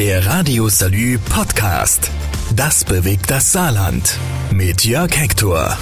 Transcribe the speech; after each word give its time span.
Der 0.00 0.24
Radio 0.24 0.66
Salü 0.70 1.18
Podcast. 1.18 2.10
Das 2.56 2.86
bewegt 2.86 3.30
das 3.30 3.52
Saarland. 3.52 4.18
Mit 4.50 4.86
Jörg 4.86 5.14
Hector. 5.14 5.76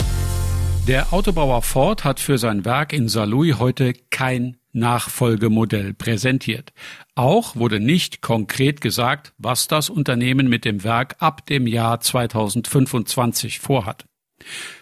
Der 0.89 1.13
Autobauer 1.13 1.62
Ford 1.62 2.03
hat 2.03 2.19
für 2.19 2.37
sein 2.37 2.65
Werk 2.65 2.93
in 2.93 3.09
Saarlouis 3.09 3.61
heute 3.61 3.93
kein 4.11 4.57
Nachfolgemodell 4.73 5.95
präsentiert. 5.95 6.73
Auch 7.15 7.54
wurde 7.54 7.79
nicht 7.79 8.21
konkret 8.21 8.81
gesagt, 8.81 9.35
was 9.38 9.69
das 9.69 9.88
Unternehmen 9.88 10.48
mit 10.48 10.64
dem 10.64 10.82
Werk 10.82 11.14
ab 11.21 11.46
dem 11.46 11.69
Jahr 11.69 12.00
2025 12.00 13.60
vorhat. 13.60 14.04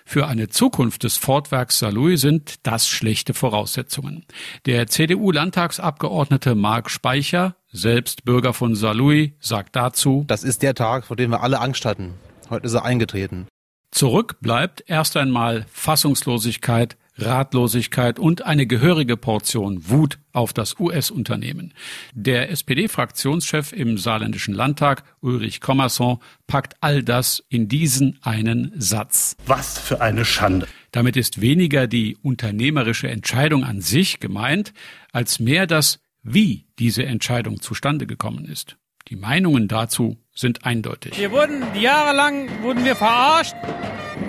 Für 0.07 0.29
eine 0.29 0.49
Zukunft 0.49 1.03
des 1.03 1.19
Ford-Werks 1.19 1.81
Saarlouis 1.81 2.23
sind 2.23 2.67
das 2.67 2.89
schlechte 2.89 3.35
Voraussetzungen. 3.35 4.25
Der 4.65 4.87
CDU-Landtagsabgeordnete 4.87 6.55
Marc 6.55 6.91
Speicher, 6.91 7.56
selbst 7.73 8.25
Bürger 8.25 8.53
von 8.53 8.75
Saarlouis, 8.75 9.33
sagt 9.41 9.77
dazu, 9.77 10.25
Das 10.27 10.45
ist 10.45 10.63
der 10.63 10.75
Tag, 10.75 11.07
vor 11.07 11.17
dem 11.17 11.31
wir 11.31 11.43
alle 11.43 11.61
Angst 11.61 11.85
hatten. 11.85 12.15
Heute 12.51 12.67
ist 12.67 12.75
er 12.75 12.85
eingetreten. 12.85 13.47
Zurück 13.91 14.37
bleibt 14.41 14.85
erst 14.87 15.17
einmal 15.17 15.67
Fassungslosigkeit, 15.71 16.97
Ratlosigkeit 17.19 18.19
und 18.19 18.45
eine 18.45 18.67
gehörige 18.67 19.17
Portion 19.17 19.89
Wut 19.89 20.19
auf 20.33 20.53
das 20.53 20.79
US-Unternehmen. 20.79 21.73
Der 22.13 22.51
SPD-Fraktionschef 22.51 23.73
im 23.73 23.97
saarländischen 23.97 24.55
Landtag, 24.55 25.03
Ulrich 25.21 25.61
Kommerson, 25.61 26.19
packt 26.47 26.75
all 26.81 27.03
das 27.03 27.43
in 27.49 27.69
diesen 27.69 28.19
einen 28.23 28.73
Satz. 28.77 29.37
Was 29.47 29.79
für 29.79 30.01
eine 30.01 30.25
Schande. 30.25 30.69
Damit 30.93 31.17
ist 31.17 31.41
weniger 31.41 31.87
die 31.87 32.17
unternehmerische 32.23 33.09
Entscheidung 33.09 33.65
an 33.65 33.81
sich 33.81 34.21
gemeint, 34.21 34.73
als 35.13 35.41
mehr 35.41 35.67
das, 35.67 36.01
wie 36.27 36.67
diese 36.79 37.05
Entscheidung 37.05 37.61
zustande 37.61 38.07
gekommen 38.07 38.45
ist. 38.45 38.77
Die 39.09 39.17
Meinungen 39.17 39.69
dazu 39.69 40.17
sind 40.35 40.65
eindeutig. 40.65 41.17
Wir 41.17 41.31
wurden 41.31 41.63
jahrelang 41.81 42.49
wurden 42.63 42.85
wir 42.85 42.97
verarscht. 42.97 43.55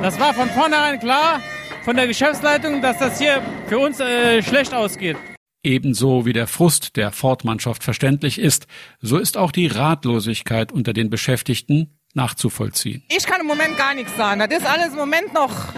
Das 0.02 0.20
war 0.20 0.34
von 0.34 0.50
vornherein 0.50 1.00
klar 1.00 1.42
von 1.84 1.96
der 1.96 2.06
Geschäftsleitung, 2.06 2.82
dass 2.82 3.00
das 3.00 3.20
hier 3.20 3.42
für 3.68 3.80
uns 3.80 4.00
äh, 4.00 4.44
schlecht 4.44 4.74
ausgeht. 4.74 5.18
Ebenso 5.64 6.26
wie 6.26 6.34
der 6.34 6.46
Frust 6.46 6.96
der 6.96 7.12
Ford-Mannschaft 7.12 7.84
verständlich 7.84 8.40
ist, 8.40 8.68
so 9.02 9.18
ist 9.18 9.36
auch 9.36 9.52
die 9.52 9.68
Ratlosigkeit 9.68 10.72
unter 10.72 10.94
den 10.94 11.10
Beschäftigten 11.10 11.98
nachzuvollziehen. 12.14 13.04
Ich 13.10 13.26
kann 13.26 13.42
im 13.42 13.48
Moment 13.48 13.76
gar 13.78 13.96
nichts 13.96 14.16
sagen. 14.16 14.40
Das 14.40 14.60
ist 14.60 14.66
alles 14.66 14.90
im 14.90 14.98
Moment 14.98 15.34
noch 15.34 15.74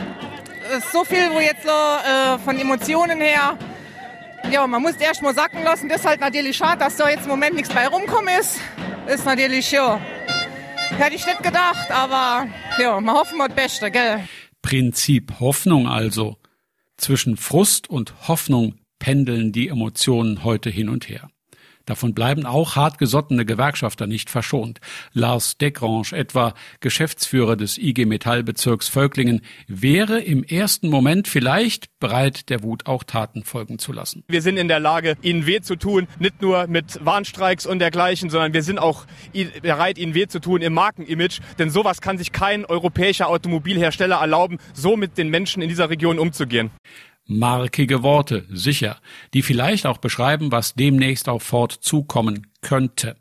ist 0.77 0.91
so 0.91 1.03
viel, 1.03 1.31
wo 1.31 1.39
jetzt 1.39 1.63
so, 1.63 1.69
äh, 1.69 2.37
von 2.39 2.57
Emotionen 2.57 3.19
her. 3.19 3.57
Ja, 4.51 4.65
man 4.65 4.81
muss 4.81 4.95
erst 4.95 5.21
mal 5.21 5.35
sacken 5.35 5.63
lassen. 5.63 5.89
Das 5.89 5.99
ist 5.99 6.07
halt 6.07 6.21
natürlich 6.21 6.57
schade, 6.57 6.79
dass 6.79 6.95
da 6.95 7.07
jetzt 7.07 7.23
im 7.23 7.29
Moment 7.29 7.55
nichts 7.55 7.69
bei 7.71 7.87
rumkommen 7.87 8.33
ist. 8.39 8.59
Ist 9.07 9.25
natürlich, 9.25 9.71
ja. 9.71 9.99
Hätte 10.97 11.15
ich 11.15 11.25
nicht 11.25 11.43
gedacht, 11.43 11.91
aber 11.91 12.47
ja, 12.79 12.99
wir 12.99 13.13
hoffen 13.13 13.37
mal 13.37 13.47
das 13.47 13.55
Beste, 13.55 13.91
gell? 13.91 14.27
Prinzip 14.63 15.39
Hoffnung 15.39 15.87
also. 15.87 16.37
Zwischen 16.97 17.37
Frust 17.37 17.89
und 17.89 18.27
Hoffnung 18.27 18.79
pendeln 18.97 19.51
die 19.51 19.67
Emotionen 19.67 20.43
heute 20.43 20.69
hin 20.69 20.89
und 20.89 21.07
her. 21.07 21.29
Davon 21.89 22.13
bleiben 22.13 22.45
auch 22.45 22.75
hartgesottene 22.75 23.45
Gewerkschafter 23.45 24.05
nicht 24.05 24.29
verschont. 24.29 24.79
Lars 25.13 25.57
Deckrange, 25.57 26.11
etwa 26.11 26.53
Geschäftsführer 26.81 27.55
des 27.55 27.79
IG 27.79 28.05
Metallbezirks 28.05 28.87
Völklingen, 28.87 29.41
wäre 29.67 30.19
im 30.19 30.43
ersten 30.43 30.87
Moment 30.87 31.27
vielleicht 31.27 31.89
bereit, 31.99 32.51
der 32.51 32.61
Wut 32.61 32.85
auch 32.85 33.03
Taten 33.03 33.43
folgen 33.43 33.79
zu 33.79 33.91
lassen. 33.91 34.23
Wir 34.27 34.43
sind 34.43 34.57
in 34.57 34.67
der 34.67 34.79
Lage, 34.79 35.15
ihnen 35.23 35.47
weh 35.47 35.61
zu 35.61 35.77
tun, 35.77 36.07
nicht 36.19 36.43
nur 36.43 36.67
mit 36.67 37.03
Warnstreiks 37.03 37.65
und 37.65 37.79
dergleichen, 37.79 38.29
sondern 38.29 38.53
wir 38.53 38.61
sind 38.61 38.77
auch 38.77 39.07
bereit, 39.63 39.97
ihnen 39.97 40.13
weh 40.13 40.27
zu 40.27 40.39
tun 40.39 40.61
im 40.61 40.75
Markenimage. 40.75 41.39
Denn 41.57 41.71
sowas 41.71 42.01
kann 42.01 42.19
sich 42.19 42.31
kein 42.31 42.65
europäischer 42.65 43.29
Automobilhersteller 43.29 44.17
erlauben, 44.17 44.59
so 44.75 44.95
mit 44.95 45.17
den 45.17 45.29
Menschen 45.29 45.63
in 45.63 45.69
dieser 45.69 45.89
Region 45.89 46.19
umzugehen. 46.19 46.69
Markige 47.31 48.01
Worte, 48.01 48.45
sicher, 48.49 48.97
die 49.35 49.43
vielleicht 49.43 49.85
auch 49.85 49.99
beschreiben, 49.99 50.51
was 50.51 50.73
demnächst 50.73 51.29
auf 51.29 51.43
Ford 51.43 51.71
zukommen 51.71 52.47
könnte. 52.61 53.17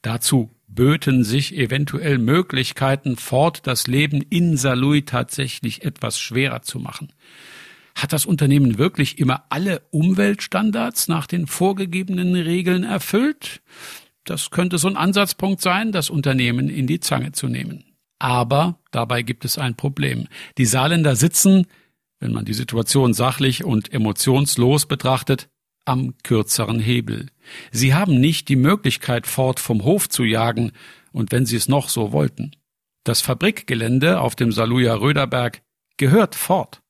Dazu 0.00 0.50
böten 0.66 1.24
sich 1.24 1.54
eventuell 1.54 2.16
Möglichkeiten, 2.16 3.16
Ford 3.16 3.66
das 3.66 3.86
Leben 3.86 4.22
in 4.22 4.56
Saarlouis 4.56 5.04
tatsächlich 5.04 5.84
etwas 5.84 6.18
schwerer 6.18 6.62
zu 6.62 6.78
machen. 6.78 7.12
Hat 7.94 8.14
das 8.14 8.24
Unternehmen 8.24 8.78
wirklich 8.78 9.18
immer 9.18 9.44
alle 9.50 9.82
Umweltstandards 9.90 11.08
nach 11.08 11.26
den 11.26 11.46
vorgegebenen 11.46 12.34
Regeln 12.34 12.82
erfüllt? 12.82 13.60
Das 14.24 14.50
könnte 14.50 14.78
so 14.78 14.88
ein 14.88 14.96
Ansatzpunkt 14.96 15.60
sein, 15.60 15.92
das 15.92 16.08
Unternehmen 16.08 16.70
in 16.70 16.86
die 16.86 17.00
Zange 17.00 17.32
zu 17.32 17.48
nehmen. 17.48 17.84
Aber 18.18 18.78
dabei 18.90 19.20
gibt 19.20 19.44
es 19.44 19.58
ein 19.58 19.74
Problem. 19.74 20.28
Die 20.56 20.64
Saarländer 20.64 21.14
sitzen 21.14 21.66
wenn 22.24 22.32
man 22.32 22.46
die 22.46 22.54
Situation 22.54 23.12
sachlich 23.12 23.64
und 23.64 23.92
emotionslos 23.92 24.86
betrachtet, 24.86 25.50
am 25.84 26.14
kürzeren 26.22 26.80
Hebel. 26.80 27.26
Sie 27.70 27.92
haben 27.92 28.18
nicht 28.18 28.48
die 28.48 28.56
Möglichkeit, 28.56 29.26
Ford 29.26 29.60
vom 29.60 29.84
Hof 29.84 30.08
zu 30.08 30.24
jagen, 30.24 30.72
und 31.12 31.30
wenn 31.30 31.44
sie 31.44 31.56
es 31.56 31.68
noch 31.68 31.90
so 31.90 32.12
wollten. 32.12 32.52
Das 33.04 33.20
Fabrikgelände 33.20 34.20
auf 34.20 34.34
dem 34.34 34.52
Saluja 34.52 34.94
Röderberg 34.94 35.62
gehört 35.98 36.34
Ford. 36.34 36.80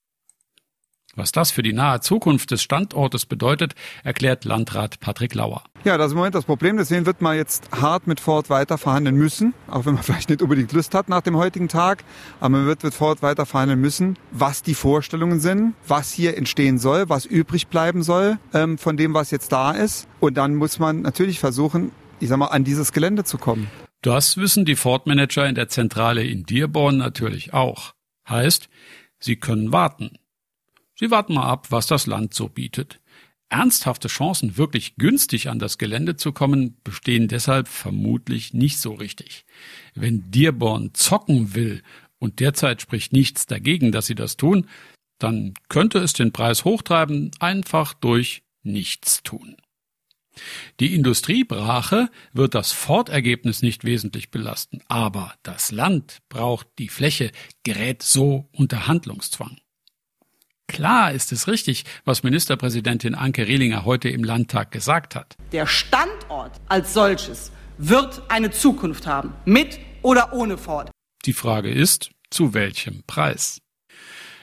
Was 1.17 1.33
das 1.33 1.51
für 1.51 1.63
die 1.63 1.73
nahe 1.73 2.01
Zukunft 2.01 2.51
des 2.51 2.63
Standortes 2.63 3.27
bedeutet, 3.27 3.75
erklärt 4.03 4.45
Landrat 4.45 5.01
Patrick 5.01 5.35
Lauer. 5.35 5.63
Ja, 5.85 5.99
das 5.99 6.07
ist 6.07 6.13
im 6.13 6.19
Moment 6.19 6.35
das 6.35 6.45
Problem. 6.45 6.77
Deswegen 6.77 7.07
wird 7.07 7.21
man 7.21 7.37
jetzt 7.37 7.71
hart 7.73 8.07
mit 8.07 8.19
Ford 8.19 8.51
weiter 8.51 8.79
verhandeln 8.79 9.17
müssen, 9.17 9.55
auch 9.69 9.85
wenn 9.87 9.95
man 9.95 10.03
vielleicht 10.05 10.31
nicht 10.31 10.43
unbedingt 10.43 10.73
Lust 10.73 10.95
hat 10.95 11.09
nach 11.09 11.21
dem 11.21 11.37
heutigen 11.37 11.69
Tag. 11.69 12.05
Aber 12.41 12.51
man 12.51 12.67
wird 12.67 12.83
mit 12.83 12.95
Ford 12.95 13.23
weiter 13.23 13.47
verhandeln 13.47 13.81
müssen, 13.81 14.19
was 14.31 14.63
die 14.63 14.75
Vorstellungen 14.75 15.41
sind, 15.41 15.75
was 15.87 16.13
hier 16.13 16.37
entstehen 16.37 16.79
soll, 16.79 17.09
was 17.09 17.27
übrig 17.27 17.69
bleiben 17.69 18.03
soll 18.03 18.39
ähm, 18.53 18.79
von 18.79 18.97
dem, 18.97 19.15
was 19.15 19.31
jetzt 19.31 19.53
da 19.53 19.73
ist. 19.73 20.09
Und 20.21 20.37
dann 20.37 20.55
muss 20.55 20.79
man 20.79 21.03
natürlich 21.03 21.39
versuchen, 21.39 21.93
ich 22.21 22.29
sag 22.29 22.39
mal, 22.39 22.47
an 22.47 22.65
dieses 22.65 22.93
Gelände 22.93 23.25
zu 23.25 23.39
kommen. 23.39 23.69
Das 24.03 24.37
wissen 24.37 24.65
die 24.65 24.77
Ford-Manager 24.77 25.47
in 25.47 25.55
der 25.55 25.69
Zentrale 25.69 26.25
in 26.25 26.45
Dearborn 26.45 26.99
natürlich 26.99 27.55
auch. 27.55 27.95
Heißt, 28.29 28.69
sie 29.19 29.37
können 29.37 29.73
warten. 29.73 30.19
Sie 30.95 31.11
warten 31.11 31.35
mal 31.35 31.49
ab, 31.49 31.71
was 31.71 31.87
das 31.87 32.07
Land 32.07 32.35
so 32.35 32.49
bietet. 32.49 33.01
Ernsthafte 33.49 34.09
Chancen, 34.09 34.57
wirklich 34.57 34.97
günstig 34.97 35.49
an 35.49 35.59
das 35.59 35.79
Gelände 35.79 36.17
zu 36.17 36.33
kommen, 36.33 36.77
bestehen 36.83 37.29
deshalb 37.29 37.69
vermutlich 37.69 38.55
nicht 38.55 38.79
so 38.79 38.95
richtig. 38.95 39.45
Wenn 39.95 40.31
Dearborn 40.31 40.93
zocken 40.95 41.55
will, 41.55 41.83
und 42.25 42.41
derzeit 42.41 42.81
spricht 42.81 43.13
nichts 43.13 43.47
dagegen, 43.47 43.93
dass 43.93 44.07
sie 44.07 44.15
das 44.15 44.37
tun, 44.37 44.67
dann 45.19 45.55
könnte 45.69 45.99
es 45.99 46.15
den 46.15 46.33
Preis 46.33 46.65
hochtreiben, 46.65 47.31
einfach 47.39 47.93
durch 47.95 48.43
nichts 48.63 49.23
tun. 49.23 49.57
Die 50.81 50.95
Industriebrache 50.95 52.11
wird 52.33 52.55
das 52.55 52.73
Fortergebnis 52.73 53.63
nicht 53.63 53.85
wesentlich 53.85 54.31
belasten, 54.31 54.81
aber 54.89 55.35
das 55.45 55.71
Land 55.71 56.19
braucht 56.29 56.67
die 56.79 56.89
Fläche, 56.89 57.31
gerät 57.63 58.03
so 58.03 58.49
unter 58.53 58.89
Handlungszwang. 58.89 59.59
Klar 60.69 61.13
ist 61.13 61.31
es 61.33 61.47
richtig, 61.47 61.85
was 62.05 62.23
Ministerpräsidentin 62.23 63.15
Anke 63.15 63.47
Rehlinger 63.47 63.85
heute 63.85 64.09
im 64.09 64.25
Landtag 64.25 64.71
gesagt 64.71 65.15
hat. 65.15 65.37
Der 65.53 65.67
Standort 65.67 66.53
als 66.69 66.95
solches 66.95 67.53
wird 67.79 68.23
eine 68.29 68.51
Zukunft 68.51 69.07
haben, 69.07 69.35
mit 69.45 69.79
oder 70.03 70.33
ohne 70.33 70.57
Ford. 70.57 70.91
Die 71.27 71.33
Frage 71.33 71.71
ist, 71.71 72.11
zu 72.31 72.55
welchem 72.55 73.03
Preis? 73.07 73.61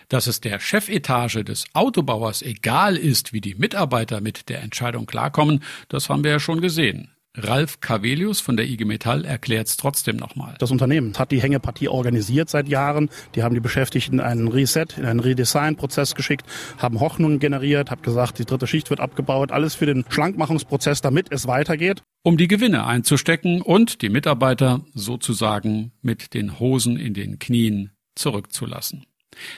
Dass 0.10 0.28
es 0.28 0.42
der 0.42 0.60
Chefetage 0.60 1.44
des 1.44 1.66
Autobauers 1.74 2.42
egal 2.42 2.98
ist, 2.98 3.34
wie 3.34 3.42
die 3.42 3.56
Mitarbeiter 3.56 4.22
mit 4.22 4.50
der 4.50 4.62
Entscheidung 4.62 5.06
klarkommen, 5.06 5.64
das 5.88 6.10
haben 6.10 6.24
wir 6.24 6.32
ja 6.32 6.40
schon 6.40 6.62
gesehen. 6.62 7.11
Ralf 7.38 7.80
Cavelius 7.80 8.42
von 8.42 8.58
der 8.58 8.68
IG 8.68 8.84
Metall 8.84 9.24
erklärt 9.24 9.68
es 9.68 9.78
trotzdem 9.78 10.18
nochmal. 10.18 10.56
Das 10.60 10.70
Unternehmen 10.70 11.18
hat 11.18 11.32
die 11.32 11.42
Hängepartie 11.42 11.88
organisiert 11.88 12.50
seit 12.50 12.68
Jahren. 12.68 13.10
Die 13.36 13.44
haben 13.44 13.56
die 13.56 13.62
Beschäftigten 13.62 14.16
in 14.16 14.20
einen 14.20 14.48
Reset, 14.50 14.88
in 14.98 15.06
einen 15.06 15.22
Redesign-Prozess 15.22 16.16
geschickt, 16.16 16.46
haben 16.78 17.00
Hoffnungen 17.00 17.40
generiert, 17.40 17.90
haben 17.90 18.02
gesagt, 18.02 18.40
die 18.40 18.46
dritte 18.46 18.68
Schicht 18.68 18.90
wird 18.90 19.00
abgebaut. 19.00 19.52
Alles 19.52 19.76
für 19.76 19.86
den 19.86 20.04
Schlankmachungsprozess, 20.10 21.00
damit 21.02 21.32
es 21.32 21.48
weitergeht. 21.48 22.04
Um 22.24 22.36
die 22.36 22.50
Gewinne 22.50 22.86
einzustecken 22.86 23.62
und 23.62 24.02
die 24.02 24.10
Mitarbeiter 24.10 24.82
sozusagen 24.94 25.94
mit 26.02 26.34
den 26.34 26.60
Hosen 26.60 26.98
in 26.98 27.14
den 27.14 27.40
Knien 27.40 27.92
zurückzulassen. 28.16 29.06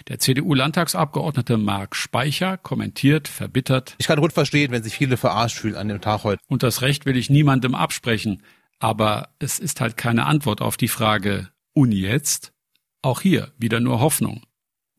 Der 0.08 0.20
CDU-Landtagsabgeordnete 0.20 1.58
Marc 1.58 1.96
Speicher 1.96 2.58
kommentiert 2.58 3.28
verbittert. 3.28 3.96
Ich 3.98 4.08
kann 4.08 4.20
gut 4.20 4.34
verstehen, 4.34 4.72
wenn 4.72 4.84
sich 4.84 4.96
viele 4.96 5.18
verarscht 5.18 5.58
fühlen 5.58 5.75
an 5.75 5.88
dem 5.88 6.02
Tag 6.02 6.24
heute. 6.24 6.42
Und 6.48 6.64
das 6.64 6.81
Recht 6.81 7.06
will 7.06 7.18
ich 7.18 7.30
niemandem 7.30 7.75
absprechen. 7.75 8.44
Aber 8.80 9.30
es 9.40 9.60
ist 9.60 9.81
halt 9.81 9.98
keine 9.98 10.25
Antwort 10.25 10.62
auf 10.62 10.78
die 10.78 10.88
Frage, 10.88 11.50
und 11.74 11.92
jetzt? 11.92 12.54
Auch 13.02 13.22
hier 13.22 13.52
wieder 13.58 13.80
nur 13.80 14.00
Hoffnung. 14.00 14.44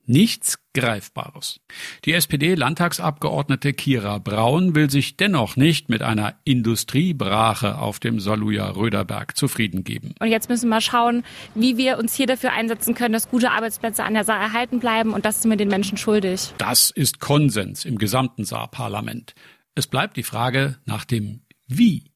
Nichts 0.06 0.58
Greifbares. 0.74 1.60
Die 2.04 2.12
SPD-Landtagsabgeordnete 2.12 3.72
Kira 3.72 4.18
Braun 4.18 4.74
will 4.74 4.90
sich 4.90 5.16
dennoch 5.16 5.56
nicht 5.56 5.88
mit 5.88 6.02
einer 6.02 6.34
Industriebrache 6.44 7.78
auf 7.78 8.00
dem 8.00 8.20
Saluja 8.20 8.68
Röderberg 8.70 9.36
zufrieden 9.36 9.82
geben. 9.84 10.14
Und 10.20 10.28
jetzt 10.28 10.48
müssen 10.48 10.64
wir 10.64 10.76
mal 10.76 10.80
schauen, 10.80 11.24
wie 11.54 11.78
wir 11.78 11.98
uns 11.98 12.14
hier 12.14 12.26
dafür 12.26 12.52
einsetzen 12.52 12.94
können, 12.94 13.14
dass 13.14 13.30
gute 13.30 13.50
Arbeitsplätze 13.50 14.04
an 14.04 14.14
der 14.14 14.24
Saar 14.24 14.40
erhalten 14.40 14.80
bleiben. 14.80 15.14
Und 15.14 15.24
das 15.24 15.40
sind 15.40 15.50
wir 15.50 15.56
den 15.56 15.68
Menschen 15.68 15.96
schuldig. 15.96 16.52
Das 16.58 16.90
ist 16.90 17.20
Konsens 17.20 17.84
im 17.84 17.96
gesamten 17.96 18.44
Saarparlament. 18.44 19.34
Es 19.74 19.86
bleibt 19.86 20.16
die 20.16 20.22
Frage 20.22 20.76
nach 20.84 21.04
dem 21.04 21.42
Wie. 21.66 22.12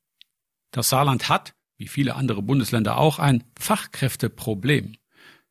Das 0.73 0.91
Saarland 0.91 1.29
hat, 1.29 1.55
wie 1.79 1.89
viele 1.89 2.17
andere 2.17 2.43
Bundesländer 2.43 2.99
auch, 2.99 3.19
ein 3.19 3.45
Fachkräfteproblem. 3.59 4.97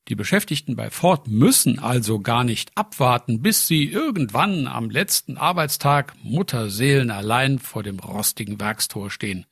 Die 0.07 0.15
Beschäftigten 0.15 0.77
bei 0.77 0.89
Ford 0.89 1.27
müssen 1.27 1.79
also 1.79 2.19
gar 2.19 2.45
nicht 2.45 2.71
abwarten, 2.75 3.41
bis 3.41 3.67
sie 3.67 3.85
irgendwann 3.85 4.65
am 4.67 4.89
letzten 4.89 5.35
Arbeitstag 5.37 6.13
Mutterseelen 6.23 7.11
allein 7.11 7.59
vor 7.59 7.83
dem 7.83 7.99
rostigen 7.99 8.59
Werkstor 8.59 9.11
stehen. 9.11 9.45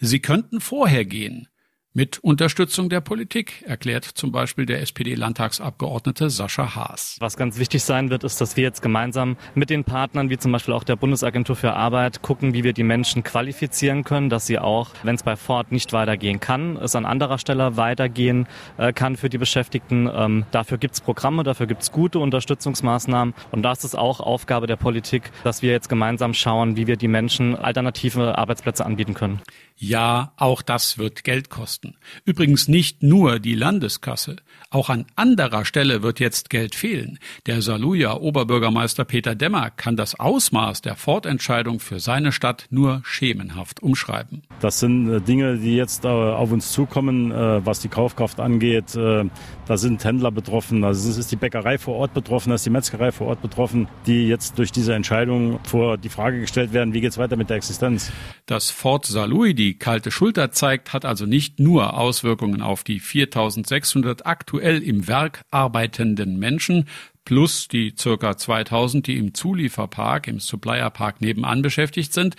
Sie 0.00 0.20
könnten 0.20 0.60
vorher 0.60 1.04
gehen, 1.04 1.48
mit 1.96 2.18
Unterstützung 2.18 2.88
der 2.88 3.00
Politik, 3.00 3.62
erklärt 3.66 4.04
zum 4.04 4.32
Beispiel 4.32 4.66
der 4.66 4.82
SPD-Landtagsabgeordnete 4.82 6.28
Sascha 6.28 6.74
Haas. 6.74 7.16
Was 7.20 7.36
ganz 7.36 7.56
wichtig 7.56 7.84
sein 7.84 8.10
wird, 8.10 8.24
ist, 8.24 8.40
dass 8.40 8.56
wir 8.56 8.64
jetzt 8.64 8.82
gemeinsam 8.82 9.36
mit 9.54 9.70
den 9.70 9.84
Partnern, 9.84 10.28
wie 10.28 10.36
zum 10.36 10.50
Beispiel 10.50 10.74
auch 10.74 10.82
der 10.82 10.96
Bundesagentur 10.96 11.54
für 11.54 11.74
Arbeit, 11.74 12.20
gucken, 12.20 12.52
wie 12.52 12.64
wir 12.64 12.72
die 12.72 12.82
Menschen 12.82 13.22
qualifizieren 13.22 14.02
können, 14.02 14.28
dass 14.28 14.48
sie 14.48 14.58
auch, 14.58 14.90
wenn 15.04 15.14
es 15.14 15.22
bei 15.22 15.36
Ford 15.36 15.70
nicht 15.70 15.92
weitergehen 15.92 16.40
kann, 16.40 16.76
es 16.78 16.96
an 16.96 17.06
anderer 17.06 17.38
Stelle 17.38 17.76
weitergehen 17.76 18.48
äh, 18.76 18.92
kann 18.92 19.16
für 19.16 19.28
die 19.28 19.38
Beschäftigten. 19.38 20.10
Ähm, 20.12 20.46
dafür 20.50 20.78
gibt 20.78 20.94
es 20.94 21.00
Programme, 21.00 21.44
dafür 21.44 21.68
gibt 21.68 21.82
es 21.82 21.92
gute 21.92 22.18
Unterstützungsmaßnahmen. 22.18 23.34
Und 23.52 23.62
das 23.62 23.84
ist 23.84 23.96
auch 23.96 24.18
Aufgabe 24.18 24.66
der 24.66 24.76
Politik, 24.76 25.30
dass 25.44 25.62
wir 25.62 25.70
jetzt 25.70 25.88
gemeinsam 25.88 26.34
schauen, 26.34 26.76
wie 26.76 26.88
wir 26.88 26.96
die 26.96 27.06
Menschen 27.06 27.54
alternative 27.54 28.36
Arbeitsplätze 28.36 28.84
anbieten 28.84 29.14
können. 29.14 29.40
Ja, 29.76 30.32
auch 30.36 30.62
das 30.62 30.98
wird 30.98 31.24
Geld 31.24 31.50
kosten. 31.50 31.96
Übrigens 32.24 32.68
nicht 32.68 33.02
nur 33.02 33.40
die 33.40 33.54
Landeskasse. 33.54 34.36
Auch 34.70 34.88
an 34.88 35.06
anderer 35.16 35.64
Stelle 35.64 36.02
wird 36.02 36.20
jetzt 36.20 36.48
Geld 36.48 36.74
fehlen. 36.74 37.18
Der 37.46 37.60
Saluja 37.60 38.16
Oberbürgermeister 38.16 39.04
Peter 39.04 39.34
Demmer 39.34 39.70
kann 39.70 39.96
das 39.96 40.18
Ausmaß 40.18 40.82
der 40.82 40.94
Fortentscheidung 40.94 41.80
für 41.80 41.98
seine 41.98 42.30
Stadt 42.30 42.66
nur 42.70 43.02
schemenhaft 43.04 43.82
umschreiben. 43.82 44.42
Das 44.60 44.80
sind 44.80 45.10
äh, 45.10 45.20
Dinge, 45.20 45.58
die 45.58 45.76
jetzt 45.76 46.04
äh, 46.04 46.08
auf 46.08 46.52
uns 46.52 46.72
zukommen, 46.72 47.32
äh, 47.32 47.66
was 47.66 47.80
die 47.80 47.88
Kaufkraft 47.88 48.40
angeht. 48.40 48.96
Da 49.66 49.76
sind 49.78 50.04
Händler 50.04 50.30
betroffen, 50.30 50.84
also 50.84 51.08
es 51.08 51.16
ist 51.16 51.32
die 51.32 51.36
Bäckerei 51.36 51.78
vor 51.78 51.96
Ort 51.96 52.12
betroffen, 52.12 52.50
da 52.50 52.56
ist 52.56 52.66
die 52.66 52.70
Metzgerei 52.70 53.12
vor 53.12 53.28
Ort 53.28 53.40
betroffen, 53.40 53.88
die 54.06 54.28
jetzt 54.28 54.58
durch 54.58 54.72
diese 54.72 54.94
Entscheidung 54.94 55.58
vor 55.64 55.96
die 55.96 56.10
Frage 56.10 56.40
gestellt 56.40 56.72
werden, 56.72 56.92
wie 56.92 57.00
geht 57.00 57.12
es 57.12 57.18
weiter 57.18 57.36
mit 57.36 57.48
der 57.48 57.56
Existenz. 57.56 58.12
Das 58.46 58.70
Fort 58.70 59.06
Salui 59.06 59.54
die 59.64 59.78
kalte 59.78 60.10
Schulter 60.10 60.52
zeigt, 60.52 60.92
hat 60.92 61.06
also 61.06 61.24
nicht 61.24 61.58
nur 61.58 61.98
Auswirkungen 61.98 62.60
auf 62.60 62.84
die 62.84 63.00
4600 63.00 64.26
aktuell 64.26 64.82
im 64.82 65.08
Werk 65.08 65.40
arbeitenden 65.50 66.38
Menschen, 66.38 66.86
plus 67.24 67.66
die 67.68 67.94
circa 67.98 68.36
2000, 68.36 69.06
die 69.06 69.16
im 69.16 69.32
Zulieferpark, 69.32 70.28
im 70.28 70.38
Supplierpark 70.38 71.22
nebenan 71.22 71.62
beschäftigt 71.62 72.12
sind, 72.12 72.36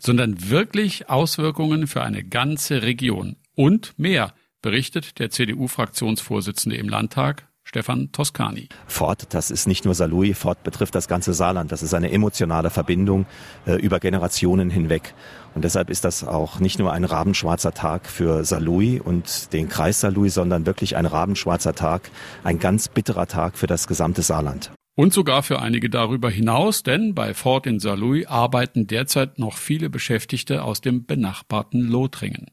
sondern 0.00 0.50
wirklich 0.50 1.08
Auswirkungen 1.08 1.86
für 1.86 2.02
eine 2.02 2.24
ganze 2.24 2.82
Region 2.82 3.36
und 3.54 3.96
mehr, 3.96 4.34
berichtet 4.60 5.20
der 5.20 5.30
CDU-Fraktionsvorsitzende 5.30 6.76
im 6.76 6.88
Landtag, 6.88 7.46
Stefan 7.66 8.10
Toscani. 8.12 8.68
Ford, 8.86 9.26
das 9.34 9.50
ist 9.50 9.66
nicht 9.66 9.84
nur 9.84 9.94
Salui, 9.94 10.34
Ford 10.34 10.62
betrifft 10.62 10.94
das 10.94 11.08
ganze 11.08 11.34
Saarland. 11.34 11.72
Das 11.72 11.82
ist 11.82 11.94
eine 11.94 12.12
emotionale 12.12 12.70
Verbindung 12.70 13.26
äh, 13.66 13.74
über 13.74 13.98
Generationen 13.98 14.70
hinweg. 14.70 15.14
Und 15.56 15.64
deshalb 15.64 15.90
ist 15.90 16.04
das 16.04 16.22
auch 16.22 16.60
nicht 16.60 16.78
nur 16.78 16.92
ein 16.92 17.02
rabenschwarzer 17.02 17.72
Tag 17.72 18.06
für 18.06 18.44
Salui 18.44 19.00
und 19.00 19.52
den 19.52 19.68
Kreis 19.68 20.00
Salui, 20.00 20.28
sondern 20.28 20.64
wirklich 20.64 20.96
ein 20.96 21.06
rabenschwarzer 21.06 21.74
Tag, 21.74 22.10
ein 22.44 22.60
ganz 22.60 22.86
bitterer 22.88 23.26
Tag 23.26 23.58
für 23.58 23.66
das 23.66 23.88
gesamte 23.88 24.22
Saarland. 24.22 24.70
Und 24.94 25.12
sogar 25.12 25.42
für 25.42 25.60
einige 25.60 25.90
darüber 25.90 26.30
hinaus, 26.30 26.84
denn 26.84 27.14
bei 27.14 27.34
Ford 27.34 27.66
in 27.66 27.80
Saarlouis 27.80 28.26
arbeiten 28.28 28.86
derzeit 28.86 29.40
noch 29.40 29.56
viele 29.58 29.90
Beschäftigte 29.90 30.62
aus 30.62 30.80
dem 30.80 31.04
benachbarten 31.04 31.80
Lothringen. 31.80 32.46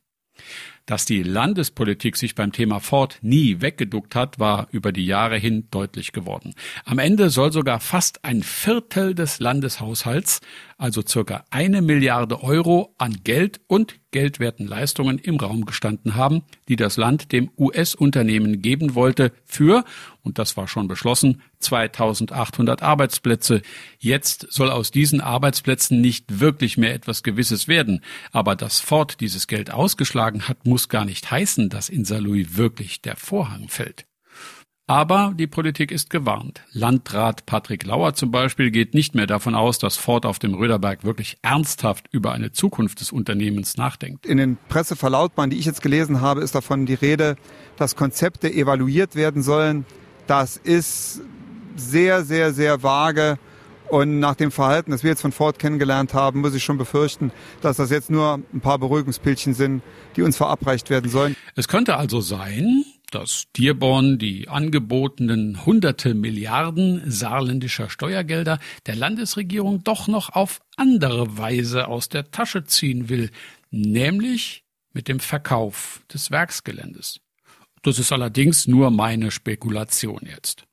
Dass 0.85 1.05
die 1.05 1.23
Landespolitik 1.23 2.17
sich 2.17 2.35
beim 2.35 2.51
Thema 2.51 2.81
Ford 2.81 3.17
nie 3.21 3.61
weggeduckt 3.61 4.15
hat, 4.15 4.37
war 4.37 4.67
über 4.71 4.91
die 4.91 5.05
Jahre 5.05 5.37
hin 5.37 5.69
deutlich 5.71 6.11
geworden. 6.11 6.55
Am 6.83 6.99
Ende 6.99 7.29
soll 7.29 7.53
sogar 7.53 7.79
fast 7.79 8.25
ein 8.25 8.43
Viertel 8.43 9.15
des 9.15 9.39
Landeshaushalts, 9.39 10.41
also 10.77 11.01
circa 11.01 11.45
eine 11.51 11.81
Milliarde 11.81 12.43
Euro 12.43 12.93
an 12.97 13.15
Geld 13.23 13.61
und 13.67 14.02
geldwerten 14.13 14.65
Leistungen 14.65 15.19
im 15.19 15.35
Raum 15.35 15.65
gestanden 15.65 16.15
haben, 16.15 16.43
die 16.69 16.77
das 16.77 16.95
Land 16.95 17.33
dem 17.33 17.51
US-Unternehmen 17.57 18.61
geben 18.61 18.95
wollte 18.95 19.33
für, 19.43 19.83
und 20.21 20.39
das 20.39 20.55
war 20.55 20.69
schon 20.69 20.87
beschlossen, 20.87 21.41
2800 21.59 22.81
Arbeitsplätze. 22.81 23.61
Jetzt 23.99 24.47
soll 24.49 24.71
aus 24.71 24.91
diesen 24.91 25.19
Arbeitsplätzen 25.19 25.99
nicht 25.99 26.39
wirklich 26.39 26.77
mehr 26.77 26.93
etwas 26.93 27.23
Gewisses 27.23 27.67
werden. 27.67 28.01
Aber 28.31 28.55
dass 28.55 28.79
Ford 28.79 29.19
dieses 29.19 29.47
Geld 29.47 29.71
ausgeschlagen 29.71 30.47
hat, 30.47 30.65
muss 30.65 30.87
gar 30.87 31.03
nicht 31.03 31.29
heißen, 31.29 31.67
dass 31.67 31.89
in 31.89 32.05
Saarlouis 32.05 32.55
wirklich 32.55 33.01
der 33.01 33.17
Vorhang 33.17 33.67
fällt. 33.67 34.05
Aber 34.85 35.33
die 35.37 35.47
Politik 35.47 35.91
ist 35.91 36.09
gewarnt. 36.09 36.61
Landrat 36.73 37.45
Patrick 37.45 37.85
Lauer 37.85 38.15
zum 38.15 38.31
Beispiel 38.31 38.69
geht 38.69 38.93
nicht 38.93 39.15
mehr 39.15 39.27
davon 39.27 39.55
aus, 39.55 39.79
dass 39.79 39.95
Ford 39.95 40.25
auf 40.25 40.39
dem 40.39 40.53
Röderberg 40.53 41.05
wirklich 41.05 41.37
ernsthaft 41.41 42.07
über 42.11 42.33
eine 42.33 42.51
Zukunft 42.51 42.99
des 42.99 43.13
Unternehmens 43.13 43.77
nachdenkt. 43.77 44.25
In 44.25 44.37
den 44.37 44.57
Presseverlautbaren, 44.67 45.49
die 45.49 45.57
ich 45.57 45.65
jetzt 45.65 45.81
gelesen 45.81 46.19
habe, 46.19 46.41
ist 46.41 46.53
davon 46.53 46.85
die 46.85 46.95
Rede, 46.95 47.37
dass 47.77 47.95
Konzepte 47.95 48.51
evaluiert 48.51 49.15
werden 49.15 49.41
sollen. 49.41 49.85
Das 50.27 50.57
ist 50.57 51.21
sehr, 51.77 52.23
sehr, 52.25 52.53
sehr 52.53 52.83
vage. 52.83 53.39
Und 53.89 54.19
nach 54.19 54.35
dem 54.35 54.51
Verhalten, 54.51 54.91
das 54.91 55.03
wir 55.03 55.11
jetzt 55.11 55.21
von 55.21 55.31
Ford 55.31 55.59
kennengelernt 55.59 56.13
haben, 56.13 56.41
muss 56.41 56.55
ich 56.55 56.63
schon 56.63 56.77
befürchten, 56.77 57.31
dass 57.61 57.77
das 57.77 57.89
jetzt 57.89 58.09
nur 58.09 58.41
ein 58.53 58.59
paar 58.59 58.79
Beruhigungspilchen 58.79 59.53
sind, 59.53 59.81
die 60.15 60.23
uns 60.23 60.35
verabreicht 60.35 60.89
werden 60.89 61.09
sollen. 61.09 61.35
Es 61.55 61.67
könnte 61.67 61.95
also 61.95 62.19
sein, 62.19 62.83
dass 63.13 63.45
Dearborn 63.57 64.17
die 64.17 64.47
angebotenen 64.47 65.65
hunderte 65.65 66.13
Milliarden 66.13 67.09
saarländischer 67.09 67.89
Steuergelder 67.89 68.59
der 68.85 68.95
Landesregierung 68.95 69.83
doch 69.83 70.07
noch 70.07 70.29
auf 70.29 70.61
andere 70.75 71.37
Weise 71.37 71.87
aus 71.87 72.09
der 72.09 72.31
Tasche 72.31 72.63
ziehen 72.63 73.09
will, 73.09 73.29
nämlich 73.69 74.63
mit 74.93 75.07
dem 75.07 75.19
Verkauf 75.19 76.01
des 76.11 76.31
Werksgeländes. 76.31 77.19
Das 77.83 77.99
ist 77.99 78.11
allerdings 78.11 78.67
nur 78.67 78.91
meine 78.91 79.29
Spekulation 79.29 80.21
jetzt. 80.25 80.65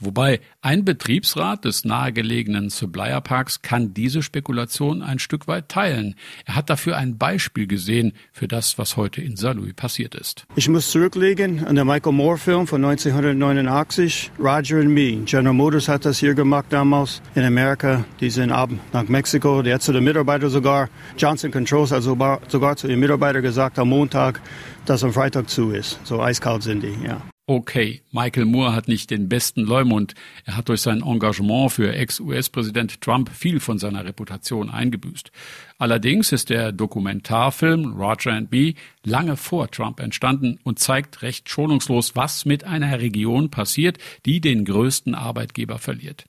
Wobei 0.00 0.40
ein 0.60 0.84
Betriebsrat 0.84 1.64
des 1.64 1.84
nahegelegenen 1.84 2.70
Supplier 2.70 3.20
Parks 3.20 3.62
kann 3.62 3.94
diese 3.94 4.22
Spekulation 4.22 5.02
ein 5.02 5.18
Stück 5.18 5.48
weit 5.48 5.68
teilen. 5.68 6.14
Er 6.44 6.56
hat 6.56 6.70
dafür 6.70 6.96
ein 6.96 7.18
Beispiel 7.18 7.66
gesehen 7.66 8.12
für 8.32 8.48
das, 8.48 8.78
was 8.78 8.96
heute 8.96 9.22
in 9.22 9.36
Saarlouis 9.36 9.74
passiert 9.74 10.14
ist. 10.14 10.46
Ich 10.54 10.68
muss 10.68 10.90
zurücklegen 10.90 11.66
an 11.66 11.76
den 11.76 11.86
Michael 11.86 12.12
Moore 12.12 12.38
Film 12.38 12.66
von 12.66 12.84
1989, 12.84 14.32
Roger 14.38 14.80
and 14.80 14.90
Me. 14.90 15.16
General 15.24 15.54
Motors 15.54 15.88
hat 15.88 16.04
das 16.04 16.18
hier 16.18 16.34
gemacht 16.34 16.66
damals 16.70 17.22
in 17.34 17.44
Amerika. 17.44 18.04
Die 18.20 18.30
sind 18.30 18.52
ab 18.52 18.70
nach 18.92 19.08
Mexiko. 19.08 19.62
Der 19.62 19.74
hat 19.74 19.82
zu 19.82 19.92
den 19.92 20.04
Mitarbeitern 20.04 20.50
sogar, 20.50 20.88
Johnson 21.16 21.50
Controls 21.50 21.90
hat 21.92 22.02
sogar, 22.02 22.40
sogar 22.48 22.76
zu 22.76 22.86
den 22.88 23.00
Mitarbeitern 23.00 23.42
gesagt 23.42 23.78
am 23.78 23.88
Montag, 23.88 24.40
dass 24.84 25.02
am 25.04 25.12
Freitag 25.12 25.48
zu 25.48 25.70
ist. 25.70 25.98
So 26.04 26.20
eiskalt 26.20 26.62
sind 26.62 26.82
die, 26.82 26.96
ja. 27.04 27.22
Okay, 27.48 28.02
Michael 28.10 28.46
Moore 28.46 28.74
hat 28.74 28.88
nicht 28.88 29.08
den 29.08 29.28
besten 29.28 29.60
Leumund. 29.62 30.16
Er 30.46 30.56
hat 30.56 30.68
durch 30.68 30.80
sein 30.80 31.02
Engagement 31.02 31.70
für 31.70 31.94
Ex-US-Präsident 31.94 33.00
Trump 33.00 33.30
viel 33.30 33.60
von 33.60 33.78
seiner 33.78 34.04
Reputation 34.04 34.68
eingebüßt. 34.68 35.30
Allerdings 35.78 36.32
ist 36.32 36.50
der 36.50 36.72
Dokumentarfilm 36.72 37.92
Roger 37.92 38.32
and 38.32 38.50
Me 38.50 38.74
lange 39.04 39.36
vor 39.36 39.70
Trump 39.70 40.00
entstanden 40.00 40.58
und 40.64 40.80
zeigt 40.80 41.22
recht 41.22 41.48
schonungslos, 41.48 42.16
was 42.16 42.46
mit 42.46 42.64
einer 42.64 42.98
Region 42.98 43.48
passiert, 43.48 43.98
die 44.24 44.40
den 44.40 44.64
größten 44.64 45.14
Arbeitgeber 45.14 45.78
verliert. 45.78 46.24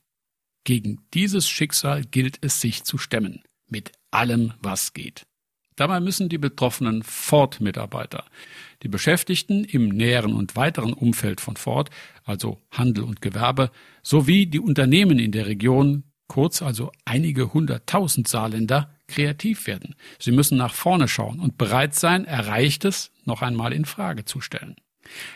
Gegen 0.66 1.00
dieses 1.16 1.50
Schicksal 1.50 2.04
gilt 2.04 2.38
es 2.42 2.62
sich 2.62 2.84
zu 2.84 3.00
stemmen. 3.00 3.42
Mit 3.68 3.92
allem, 4.12 4.54
was 4.62 4.94
geht. 4.94 5.26
Dabei 5.77 6.00
müssen 6.00 6.27
die 6.27 6.39
betroffenen 6.39 7.03
Ford-Mitarbeiter, 7.03 8.25
die 8.84 8.88
Beschäftigten 8.88 9.63
im 9.63 9.89
näheren 9.89 10.34
und 10.34 10.55
weiteren 10.55 10.91
Umfeld 10.91 11.39
von 11.39 11.55
Ford, 11.55 11.91
also 12.25 12.60
Handel 12.72 13.03
und 13.03 13.22
Gewerbe, 13.22 13.72
sowie 14.01 14.48
die 14.48 14.60
Unternehmen 14.60 15.19
in 15.19 15.31
der 15.31 15.46
Region, 15.46 16.03
kurz 16.27 16.62
also 16.62 16.91
einige 17.05 17.53
hunderttausend 17.53 18.27
Saarländer, 18.27 18.89
kreativ 19.07 19.67
werden. 19.67 19.96
Sie 20.19 20.31
müssen 20.31 20.57
nach 20.57 20.74
vorne 20.74 21.07
schauen 21.07 21.39
und 21.39 21.57
bereit 21.57 21.93
sein, 21.93 22.25
Erreichtes 22.25 23.12
noch 23.24 23.43
einmal 23.43 23.72
in 23.72 23.86
Frage 23.86 24.25
zu 24.25 24.41
stellen. 24.41 24.75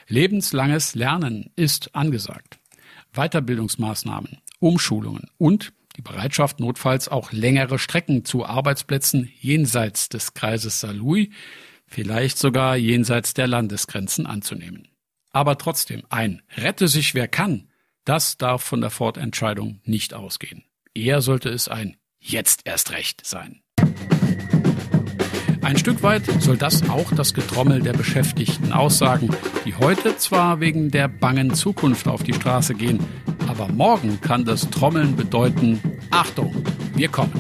Lebenslanges 0.08 0.96
Lernen 0.96 1.52
ist 1.56 1.96
angesagt. 1.96 2.60
Weiterbildungsmaßnahmen, 3.14 4.40
Umschulungen 4.60 5.30
und 5.38 5.72
die 6.02 6.14
Bereitschaft, 6.14 6.60
notfalls 6.60 7.08
auch 7.10 7.32
längere 7.32 7.78
Strecken 7.78 8.26
zu 8.26 8.46
Arbeitsplätzen 8.46 9.32
jenseits 9.40 10.10
des 10.10 10.34
Kreises 10.34 10.80
Saarlouis, 10.80 11.30
vielleicht 11.86 12.38
sogar 12.38 12.76
jenseits 12.76 13.34
der 13.34 13.48
Landesgrenzen 13.48 14.26
anzunehmen. 14.26 14.88
Aber 15.32 15.58
trotzdem, 15.58 16.04
ein 16.10 16.42
Rette 16.58 16.88
sich 16.88 17.14
wer 17.14 17.28
kann, 17.28 17.70
das 18.04 18.38
darf 18.38 18.64
von 18.64 18.82
der 18.82 18.90
Ford-Entscheidung 18.90 19.80
nicht 19.84 20.14
ausgehen. 20.14 20.64
Eher 20.94 21.22
sollte 21.22 21.50
es 21.50 21.68
ein 21.68 21.98
Jetzt 22.20 22.62
erst 22.66 22.92
recht 22.92 23.26
sein. 23.26 23.62
Ein 25.62 25.78
Stück 25.78 26.04
weit 26.04 26.24
soll 26.42 26.58
das 26.58 26.88
auch 26.90 27.12
das 27.14 27.34
Getrommel 27.34 27.82
der 27.82 27.94
Beschäftigten 27.94 28.74
aussagen, 28.74 29.30
die 29.66 29.76
heute 29.76 30.18
zwar 30.18 30.60
wegen 30.60 30.92
der 30.92 31.08
bangen 31.08 31.54
Zukunft 31.54 32.08
auf 32.08 32.24
die 32.24 32.34
Straße 32.34 32.76
gehen, 32.76 33.00
aber 33.48 33.68
morgen 33.68 34.22
kann 34.22 34.46
das 34.46 34.70
Trommeln 34.70 35.16
bedeuten, 35.16 35.82
Achtung, 36.12 36.54
wir 36.94 37.08
kommen. 37.08 37.32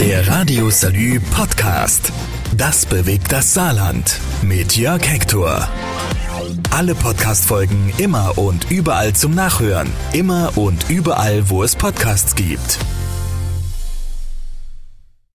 Der 0.00 0.26
Radio 0.26 0.70
Salü 0.70 1.20
Podcast. 1.20 2.10
Das 2.56 2.86
bewegt 2.86 3.32
das 3.32 3.52
Saarland. 3.52 4.18
Mit 4.42 4.76
Jörg 4.76 5.06
Hector. 5.06 5.68
Alle 6.70 6.94
Podcast-Folgen 6.94 7.92
immer 7.98 8.38
und 8.38 8.70
überall 8.70 9.14
zum 9.14 9.34
Nachhören. 9.34 9.92
Immer 10.12 10.56
und 10.56 10.88
überall, 10.88 11.50
wo 11.50 11.62
es 11.62 11.76
Podcasts 11.76 12.34
gibt. 12.34 12.78